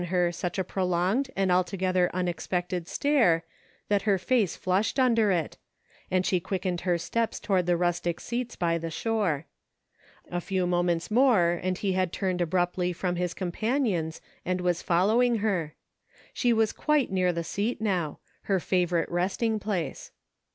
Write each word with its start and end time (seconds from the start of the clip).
her 0.09 0.31
such 0.31 0.57
a 0.57 0.63
prolonged 0.63 1.29
and 1.35 1.51
altogether 1.51 2.09
unexpected 2.11 2.87
stare, 2.87 3.43
that 3.87 4.01
her 4.01 4.17
face 4.17 4.55
flushed 4.55 4.97
under 4.99 5.29
it, 5.29 5.57
and 6.09 6.25
she 6.25 6.39
quick 6.39 6.63
ened 6.63 6.81
her 6.81 6.97
steps 6.97 7.39
toward 7.39 7.67
the 7.67 7.77
rustic 7.77 8.19
seats 8.19 8.55
by 8.55 8.79
the 8.79 8.89
shore. 8.89 9.45
A 10.31 10.41
few 10.41 10.65
moments 10.65 11.11
more 11.11 11.59
and 11.61 11.77
he 11.77 11.91
had 11.93 12.11
turned 12.11 12.41
abruptly 12.41 12.91
from 12.93 13.15
his 13.15 13.35
companions 13.35 14.21
and 14.43 14.59
was 14.59 14.81
following 14.81 15.35
her. 15.35 15.75
She 16.33 16.51
was 16.51 16.73
quite 16.73 17.11
near 17.11 17.31
the 17.31 17.43
seat 17.43 17.79
now— 17.79 18.17
her 18.49 18.59
favorite 18.59 19.07
resting 19.07 19.59
place. 19.59 20.09